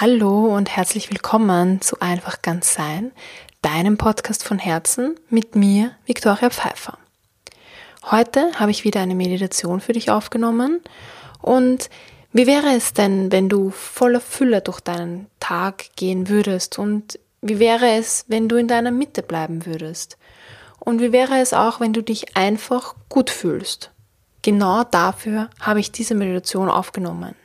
[0.00, 3.12] Hallo und herzlich willkommen zu Einfach ganz sein,
[3.62, 6.98] deinem Podcast von Herzen mit mir, Viktoria Pfeiffer.
[8.10, 10.80] Heute habe ich wieder eine Meditation für dich aufgenommen
[11.40, 11.90] und
[12.32, 17.60] wie wäre es denn, wenn du voller Fülle durch deinen Tag gehen würdest und wie
[17.60, 20.18] wäre es, wenn du in deiner Mitte bleiben würdest?
[20.80, 23.92] Und wie wäre es auch, wenn du dich einfach gut fühlst?
[24.42, 27.36] Genau dafür habe ich diese Meditation aufgenommen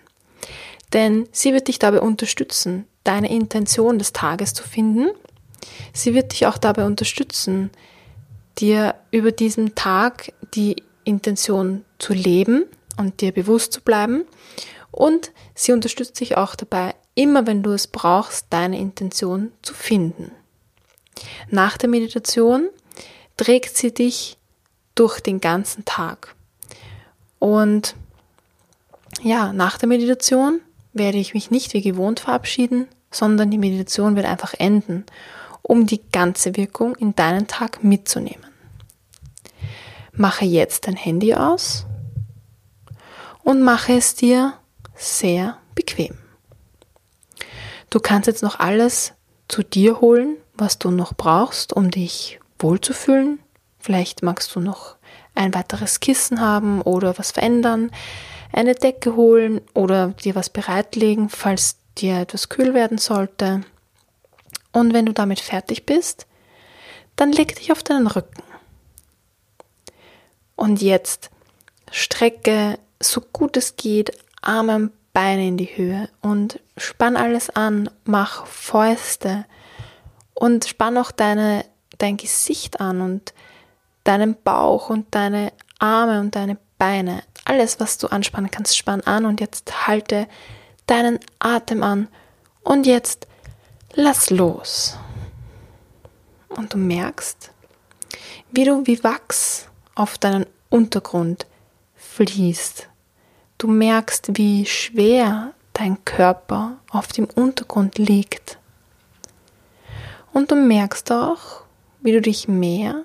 [0.93, 5.09] denn sie wird dich dabei unterstützen, deine Intention des Tages zu finden.
[5.93, 7.69] Sie wird dich auch dabei unterstützen,
[8.57, 12.65] dir über diesen Tag die Intention zu leben
[12.97, 14.25] und dir bewusst zu bleiben.
[14.91, 20.31] Und sie unterstützt dich auch dabei, immer wenn du es brauchst, deine Intention zu finden.
[21.49, 22.69] Nach der Meditation
[23.37, 24.37] trägt sie dich
[24.95, 26.35] durch den ganzen Tag.
[27.39, 27.95] Und
[29.21, 30.61] ja, nach der Meditation
[30.93, 35.05] werde ich mich nicht wie gewohnt verabschieden, sondern die Meditation wird einfach enden,
[35.61, 38.45] um die ganze Wirkung in deinen Tag mitzunehmen.
[40.13, 41.85] Mache jetzt dein Handy aus
[43.43, 44.53] und mache es dir
[44.95, 46.17] sehr bequem.
[47.89, 49.13] Du kannst jetzt noch alles
[49.47, 53.39] zu dir holen, was du noch brauchst, um dich wohlzufühlen.
[53.79, 54.97] Vielleicht magst du noch
[55.33, 57.91] ein weiteres Kissen haben oder was verändern
[58.51, 63.61] eine Decke holen oder dir was bereitlegen, falls dir etwas kühl werden sollte.
[64.71, 66.27] Und wenn du damit fertig bist,
[67.15, 68.43] dann leg dich auf deinen Rücken.
[70.55, 71.29] Und jetzt
[71.91, 74.11] strecke so gut es geht
[74.41, 79.45] Arme und Beine in die Höhe und spann alles an, mach Fäuste
[80.33, 81.65] und spann auch deine,
[81.97, 83.33] dein Gesicht an und
[84.03, 89.25] deinen Bauch und deine Arme und deine Beine alles, was du anspannen kannst, spann an
[89.25, 90.27] und jetzt halte
[90.85, 92.07] deinen Atem an
[92.63, 93.27] und jetzt
[93.93, 94.97] lass los.
[96.49, 97.51] Und du merkst,
[98.51, 101.47] wie du wie Wachs auf deinen Untergrund
[101.95, 102.87] fließt.
[103.57, 108.59] Du merkst, wie schwer dein Körper auf dem Untergrund liegt.
[110.33, 111.63] Und du merkst auch,
[112.01, 113.03] wie du dich mehr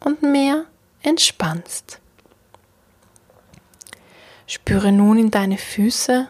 [0.00, 0.66] und mehr
[1.02, 2.00] entspannst.
[4.46, 6.28] Spüre nun in deine Füße,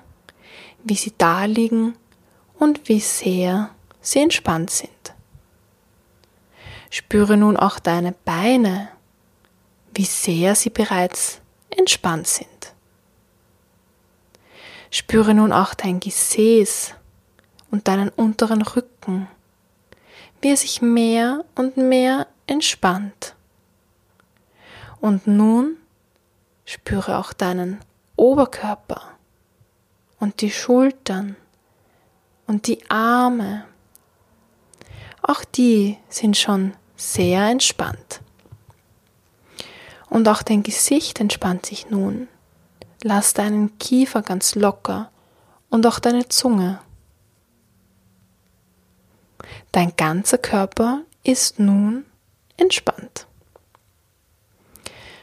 [0.85, 1.97] wie sie da liegen
[2.59, 4.91] und wie sehr sie entspannt sind.
[6.91, 8.89] Spüre nun auch deine Beine,
[9.95, 12.75] wie sehr sie bereits entspannt sind.
[14.91, 16.95] Spüre nun auch dein Gesäß
[17.71, 19.29] und deinen unteren Rücken,
[20.41, 23.35] wie er sich mehr und mehr entspannt.
[25.01, 25.77] Und nun
[26.65, 27.81] spüre auch deinen
[28.17, 29.03] Oberkörper
[30.19, 31.37] und die Schultern
[32.47, 33.67] und die Arme.
[35.23, 38.21] Auch die sind schon sehr entspannt.
[40.09, 42.29] Und auch dein Gesicht entspannt sich nun.
[43.03, 45.11] Lass deinen Kiefer ganz locker
[45.69, 46.81] und auch deine Zunge.
[49.73, 52.07] Dein ganzer Körper ist nun
[52.57, 53.27] entspannt.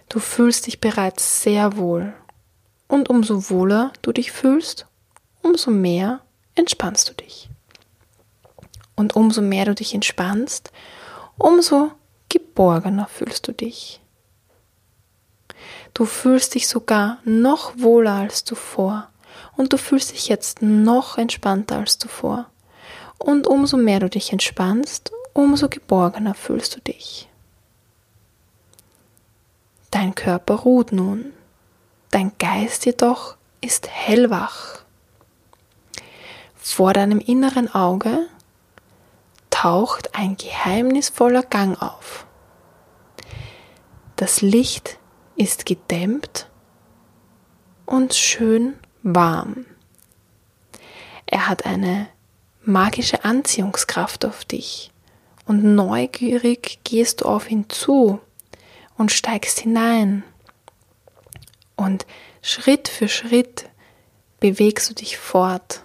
[0.10, 2.14] Du fühlst dich bereits sehr wohl
[2.94, 4.86] und umso wohler du dich fühlst,
[5.42, 6.22] umso mehr
[6.54, 7.50] entspannst du dich.
[8.96, 10.72] Und umso mehr du dich entspannst,
[11.40, 11.92] umso
[12.30, 14.00] geborgener fühlst du dich.
[15.96, 19.10] Du fühlst dich sogar noch wohler als zuvor
[19.58, 22.46] und du fühlst dich jetzt noch entspannter als zuvor.
[23.18, 27.28] Und umso mehr du dich entspannst, umso geborgener fühlst du dich.
[29.90, 31.34] Dein Körper ruht nun.
[32.14, 34.84] Dein Geist jedoch ist hellwach.
[36.54, 38.28] Vor deinem inneren Auge
[39.50, 42.28] taucht ein geheimnisvoller Gang auf.
[44.16, 45.00] Das Licht
[45.38, 46.52] ist gedämmt
[47.88, 49.66] und schön warm.
[51.26, 52.10] Er hat eine
[52.62, 54.92] magische Anziehungskraft auf dich
[55.48, 58.22] und neugierig gehst du auf ihn zu
[59.00, 60.24] und steigst hinein.
[61.76, 62.06] Und
[62.42, 63.70] Schritt für Schritt
[64.40, 65.84] bewegst du dich fort.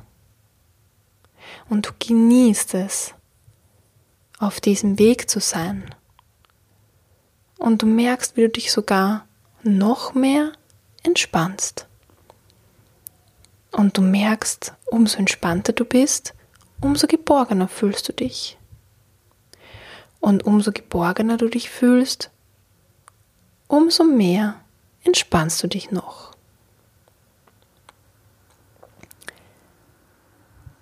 [1.68, 3.14] Und du genießt es,
[4.38, 5.94] auf diesem Weg zu sein.
[7.56, 9.26] Und du merkst, wie du dich sogar
[9.62, 10.52] noch mehr
[11.02, 11.86] entspannst.
[13.72, 16.34] Und du merkst, umso entspannter du bist,
[16.80, 18.56] umso geborgener fühlst du dich.
[20.20, 22.30] Und umso geborgener du dich fühlst,
[23.66, 24.60] umso mehr
[25.08, 26.32] entspannst du dich noch.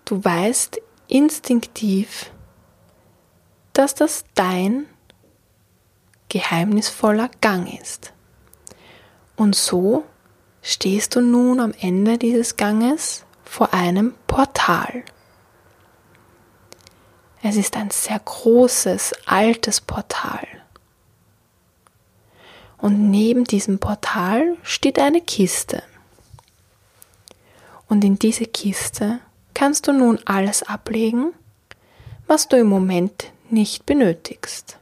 [0.04, 2.32] Du weißt instinktiv,
[3.72, 4.86] dass das dein
[6.28, 8.12] geheimnisvoller Gang ist.
[9.36, 10.04] Und so
[10.60, 15.04] stehst du nun am Ende dieses Ganges vor einem Portal.
[17.42, 20.46] Es ist ein sehr großes, altes Portal.
[22.78, 25.82] Und neben diesem Portal steht eine Kiste.
[27.88, 29.20] Und in diese Kiste
[29.54, 31.32] kannst du nun alles ablegen,
[32.26, 34.78] was du im Moment nicht benötigst.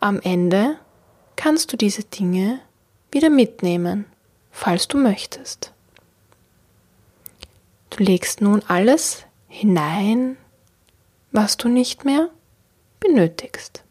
[0.00, 0.76] Am Ende
[1.36, 2.60] kannst du diese Dinge
[3.10, 4.04] wieder mitnehmen,
[4.50, 5.72] falls du möchtest.
[7.90, 10.36] Du legst nun alles hinein,
[11.30, 12.28] was du nicht mehr
[13.00, 13.83] benötigst.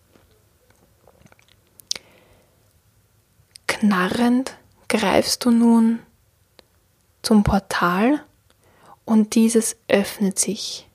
[3.85, 4.55] Knarrend
[4.87, 5.99] greifst du nun
[7.21, 8.23] zum Portal
[9.03, 10.87] und dieses öffnet sich.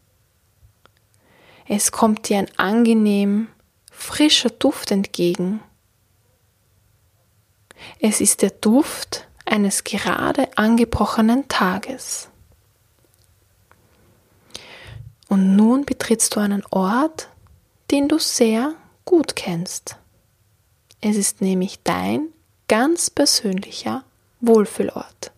[1.67, 3.49] Es kommt dir ein angenehm
[3.93, 5.61] frischer Duft entgegen.
[8.01, 12.31] Es ist der Duft eines gerade angebrochenen Tages.
[15.29, 17.29] Und nun betrittst du einen Ort,
[17.91, 18.73] den du sehr
[19.05, 19.99] gut kennst.
[21.03, 22.33] Es ist nämlich dein
[22.69, 24.05] ganz persönlicher
[24.41, 25.33] Wohlfühlort.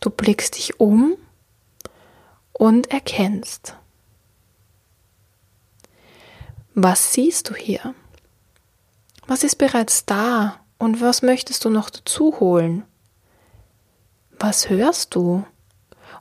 [0.00, 1.16] Du blickst dich um
[2.52, 3.76] und erkennst.
[6.74, 7.94] Was siehst du hier?
[9.26, 12.84] Was ist bereits da und was möchtest du noch dazu holen?
[14.38, 15.46] Was hörst du?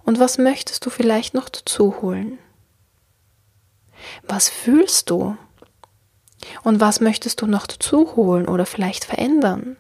[0.04, 2.38] Und was möchtest du vielleicht noch dazu holen?
[4.24, 5.38] Was fühlst du?
[6.64, 9.78] Und was möchtest du noch dazu holen oder vielleicht verändern?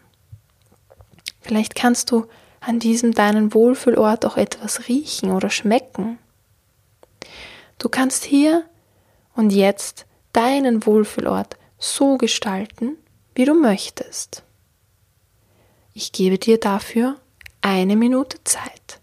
[1.41, 2.25] Vielleicht kannst du
[2.61, 6.17] an diesem deinen Wohlfühlort auch etwas riechen oder schmecken.
[7.77, 8.63] Du kannst hier
[9.35, 12.97] und jetzt deinen Wohlfühlort so gestalten,
[13.35, 14.43] wie du möchtest.
[15.93, 17.17] Ich gebe dir dafür
[17.61, 19.01] eine Minute Zeit.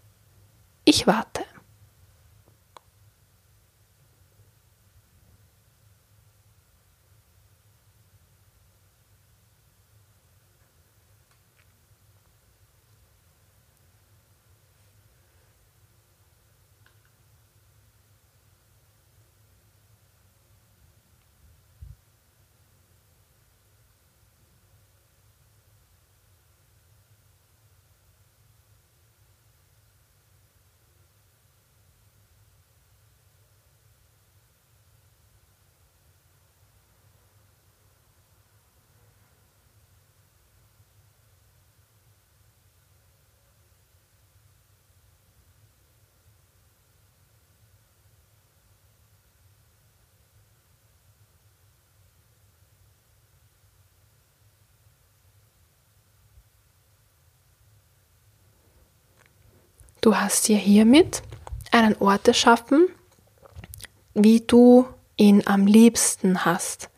[0.83, 1.43] Ich warte.
[60.01, 61.21] Du hast dir hiermit
[61.71, 62.87] einen Ort erschaffen,
[64.15, 66.89] wie du ihn am liebsten hast.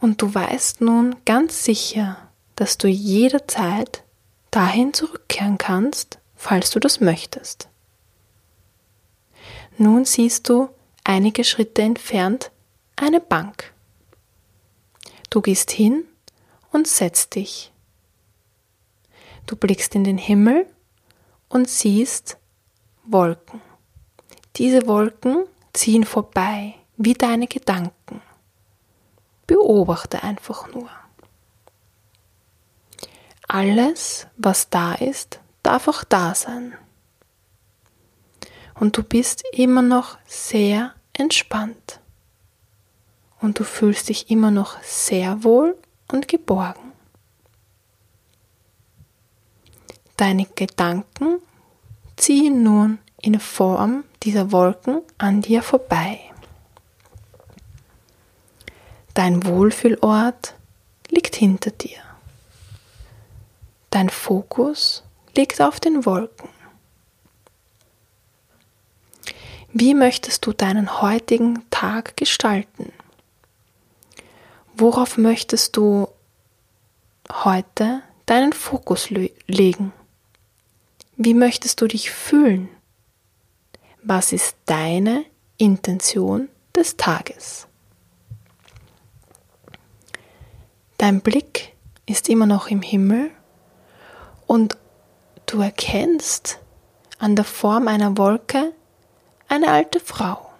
[0.00, 2.18] Und du weißt nun ganz sicher,
[2.56, 4.04] dass du jederzeit
[4.50, 7.68] dahin zurückkehren kannst, falls du das möchtest.
[9.78, 10.68] Nun siehst du
[11.04, 12.50] einige Schritte entfernt
[12.96, 13.72] eine Bank.
[15.30, 16.04] Du gehst hin
[16.70, 17.72] und setzt dich.
[19.46, 20.66] Du blickst in den Himmel
[21.54, 22.36] und siehst
[23.04, 23.62] Wolken.
[24.56, 28.20] Diese Wolken ziehen vorbei wie deine Gedanken.
[29.46, 30.90] Beobachte einfach nur.
[33.46, 36.76] Alles, was da ist, darf auch da sein.
[38.74, 42.00] Und du bist immer noch sehr entspannt.
[43.40, 45.78] Und du fühlst dich immer noch sehr wohl
[46.10, 46.83] und geborgen.
[50.16, 51.40] Deine Gedanken
[52.16, 56.20] ziehen nun in Form dieser Wolken an dir vorbei.
[59.14, 60.54] Dein Wohlfühlort
[61.08, 61.98] liegt hinter dir.
[63.90, 65.04] Dein Fokus
[65.36, 66.48] liegt auf den Wolken.
[69.72, 72.92] Wie möchtest du deinen heutigen Tag gestalten?
[74.76, 76.08] Worauf möchtest du
[77.32, 79.92] heute deinen Fokus legen?
[81.16, 82.68] Wie möchtest du dich fühlen?
[84.02, 85.24] Was ist deine
[85.58, 87.68] Intention des Tages?
[90.98, 91.72] Dein Blick
[92.06, 93.30] ist immer noch im Himmel
[94.46, 94.76] und
[95.46, 96.58] du erkennst
[97.18, 98.72] an der Form einer Wolke
[99.48, 100.50] eine alte Frau.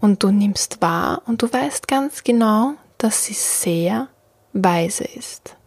[0.00, 4.08] Und du nimmst wahr und du weißt ganz genau, dass sie sehr
[4.54, 5.57] weise ist.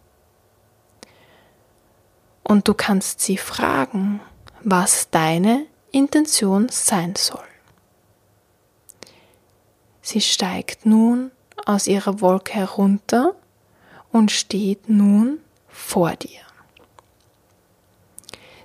[2.44, 4.20] Und du kannst sie fragen,
[4.62, 7.44] was deine Intention sein soll.
[10.00, 11.30] Sie steigt nun
[11.64, 13.34] aus ihrer Wolke herunter
[14.10, 16.40] und steht nun vor dir.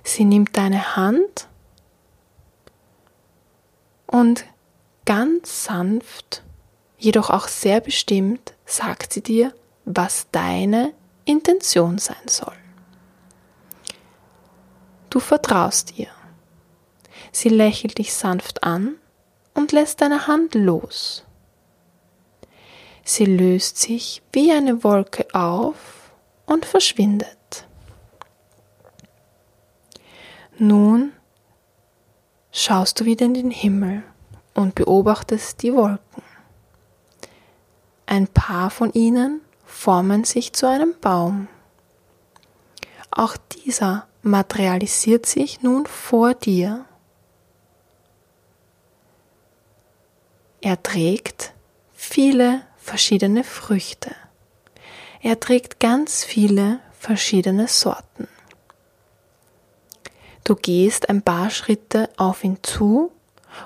[0.02, 1.48] Sie nimmt deine Hand
[4.06, 4.44] und
[5.04, 6.42] ganz sanft,
[6.98, 9.54] jedoch auch sehr bestimmt, sagt sie dir,
[9.84, 10.92] was deine
[11.24, 12.56] Intention sein soll.
[15.10, 16.08] Du vertraust ihr.
[17.32, 18.96] Sie lächelt dich sanft an
[19.54, 21.24] und lässt deine Hand los.
[23.04, 26.12] Sie löst sich wie eine Wolke auf
[26.46, 27.66] und verschwindet.
[30.58, 31.12] Nun
[32.52, 34.02] schaust du wieder in den Himmel
[34.54, 36.22] und beobachtest die Wolken.
[38.06, 41.48] Ein paar von ihnen formen sich zu einem Baum.
[43.10, 46.84] Auch dieser materialisiert sich nun vor dir.
[50.60, 51.52] Er trägt
[51.94, 54.14] viele verschiedene Früchte.
[55.20, 58.28] Er trägt ganz viele verschiedene Sorten.
[60.44, 63.12] Du gehst ein paar Schritte auf ihn zu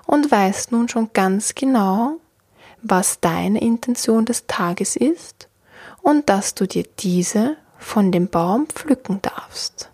[0.07, 2.19] und weißt nun schon ganz genau,
[2.83, 5.49] was deine Intention des Tages ist
[6.03, 9.92] und dass du dir diese von dem Baum pflücken darfst.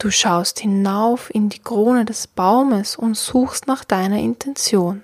[0.00, 5.02] Du schaust hinauf in die Krone des Baumes und suchst nach deiner Intention.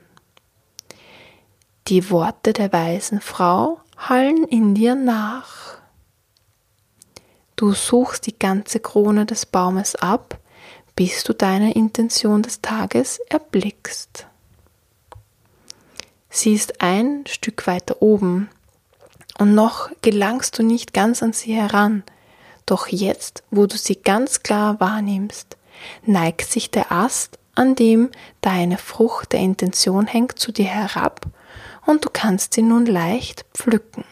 [1.88, 5.76] Die Worte der weisen Frau hallen in dir nach.
[7.56, 10.38] Du suchst die ganze Krone des Baumes ab,
[10.94, 14.26] bis du deine Intention des Tages erblickst.
[16.30, 18.48] Sie ist ein Stück weiter oben,
[19.36, 22.02] und noch gelangst du nicht ganz an sie heran,
[22.66, 25.56] doch jetzt, wo du sie ganz klar wahrnimmst,
[26.04, 31.26] neigt sich der Ast, an dem deine Frucht der Intention hängt, zu dir herab
[31.86, 34.04] und du kannst sie nun leicht pflücken.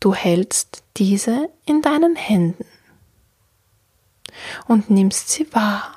[0.00, 2.64] Du hältst diese in deinen Händen
[4.66, 5.94] und nimmst sie wahr.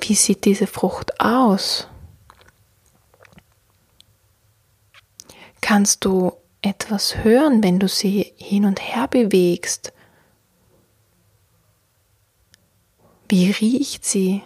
[0.00, 1.88] Wie sieht diese Frucht aus?
[5.60, 6.32] Kannst du
[6.64, 9.92] etwas hören, wenn du sie hin und her bewegst?
[13.28, 14.42] Wie riecht sie?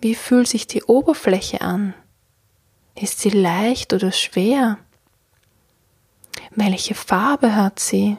[0.00, 1.94] Wie fühlt sich die Oberfläche an?
[2.94, 4.78] Ist sie leicht oder schwer?
[6.50, 8.16] Welche Farbe hat sie?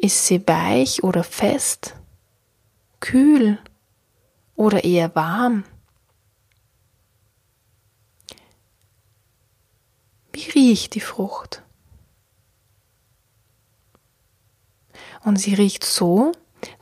[0.00, 1.96] Ist sie weich oder fest?
[3.00, 3.58] Kühl
[4.56, 5.64] oder eher warm?
[10.38, 11.62] Wie riecht die Frucht?
[15.24, 16.30] Und sie riecht so,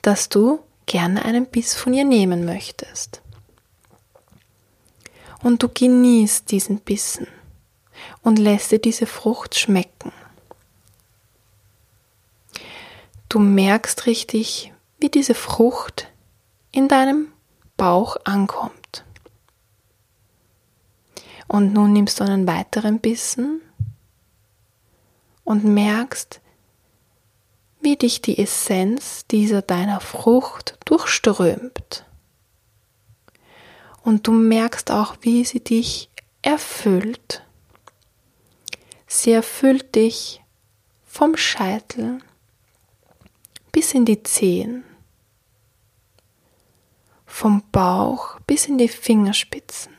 [0.03, 3.23] dass du gerne einen Biss von ihr nehmen möchtest.
[5.43, 7.29] Und du genießt diesen Bissen
[8.21, 10.13] und lässt dir diese Frucht schmecken.
[13.31, 16.09] Du merkst richtig, wie diese Frucht
[16.73, 17.33] in deinem
[17.79, 18.86] Bauch ankommt.
[21.49, 23.61] Und nun nimmst du einen weiteren Bissen
[25.45, 26.41] und merkst,
[27.81, 32.05] wie dich die Essenz dieser deiner Frucht durchströmt.
[34.03, 36.11] Und du merkst auch, wie sie dich
[36.43, 37.43] erfüllt.
[39.07, 40.43] Sie erfüllt dich
[41.05, 42.19] vom Scheitel
[43.73, 44.85] bis in die Zehen,
[47.25, 49.96] vom Bauch bis in die Fingerspitzen.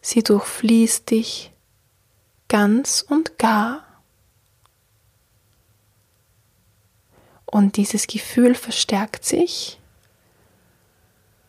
[0.00, 1.52] Sie durchfließt dich
[2.48, 3.84] ganz und gar.
[7.46, 9.80] Und dieses Gefühl verstärkt sich,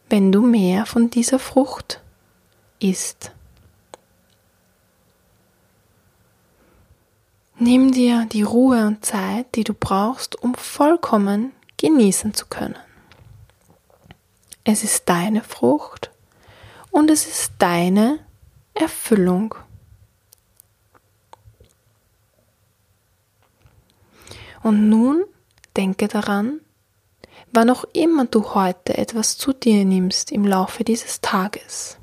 [0.09, 2.01] wenn du mehr von dieser Frucht
[2.79, 3.31] isst.
[7.57, 12.75] Nimm dir die Ruhe und Zeit, die du brauchst, um vollkommen genießen zu können.
[14.63, 16.11] Es ist deine Frucht
[16.89, 18.19] und es ist deine
[18.81, 19.55] Erfüllung.
[24.63, 25.25] Und nun
[25.77, 26.59] Denke daran,
[27.53, 31.97] wann auch immer du heute etwas zu dir nimmst im Laufe dieses Tages.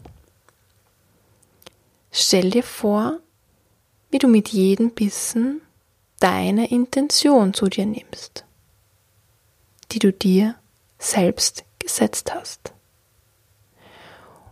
[2.11, 3.21] Stell dir vor,
[4.11, 5.61] wie du mit jedem Bissen
[6.19, 8.47] deine Intention zu dir nimmst,
[9.93, 10.55] die du dir
[10.99, 12.73] selbst gesetzt hast.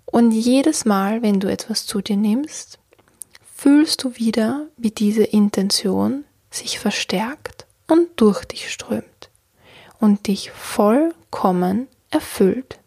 [0.07, 2.79] Und jedes Mal, wenn du etwas zu dir nimmst,
[3.55, 9.31] fühlst du wieder, wie diese Intention sich verstärkt und durch dich strömt
[10.01, 12.79] und dich vollkommen erfüllt.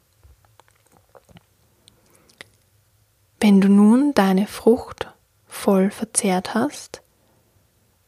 [3.40, 5.08] Wenn du nun deine Frucht
[5.48, 7.02] voll verzehrt hast,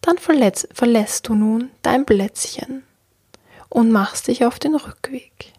[0.01, 2.83] dann verlässt du nun dein Plätzchen
[3.69, 5.53] und machst dich auf den Rückweg.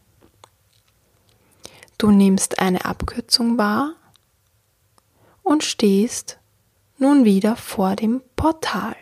[2.02, 3.94] Du nimmst eine Abkürzung wahr
[5.44, 6.40] und stehst
[6.98, 8.96] nun wieder vor dem Portal.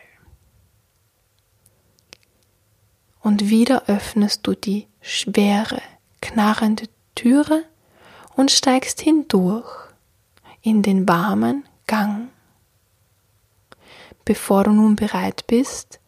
[3.22, 5.80] Und wieder öffnest du die schwere,
[6.20, 7.64] knarrende Türe
[8.36, 9.88] und steigst hindurch
[10.60, 12.28] in den warmen Gang.
[14.26, 16.00] Bevor du nun bereit bist,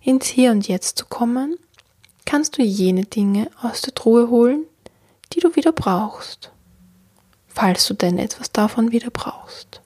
[0.00, 1.58] ins Hier und Jetzt zu kommen,
[2.24, 4.64] kannst du jene Dinge aus der Truhe holen,
[5.32, 6.50] die du wieder brauchst,
[7.48, 9.80] falls du denn etwas davon wieder brauchst.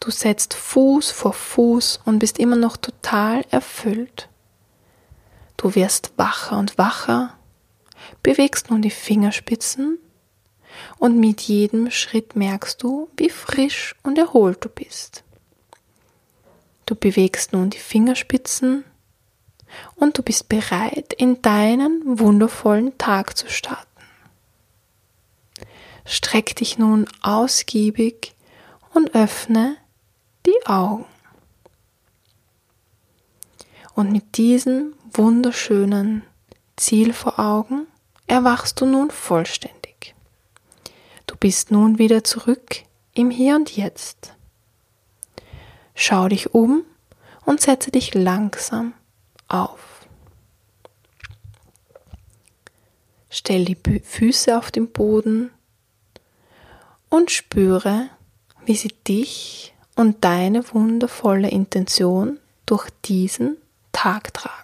[0.00, 4.28] Du setzt Fuß vor Fuß und bist immer noch total erfüllt.
[5.56, 7.38] Du wirst wacher und wacher,
[8.22, 9.98] bewegst nun die Fingerspitzen
[10.98, 15.24] und mit jedem Schritt merkst du, wie frisch und erholt du bist.
[16.86, 18.84] Du bewegst nun die Fingerspitzen
[19.96, 23.88] und du bist bereit, in deinen wundervollen Tag zu starten.
[26.04, 28.34] Streck dich nun ausgiebig
[28.92, 29.76] und öffne
[30.46, 31.06] die Augen.
[33.94, 36.22] Und mit diesem wunderschönen
[36.76, 37.86] Ziel vor Augen
[38.26, 40.14] erwachst du nun vollständig.
[41.26, 42.82] Du bist nun wieder zurück
[43.14, 44.34] im Hier und Jetzt.
[45.94, 46.84] Schau dich um
[47.44, 48.94] und setze dich langsam
[49.54, 50.06] auf.
[53.30, 55.50] Stell die Füße auf den Boden
[57.08, 58.08] und spüre,
[58.64, 63.56] wie sie dich und deine wundervolle Intention durch diesen
[63.92, 64.63] Tag tragen.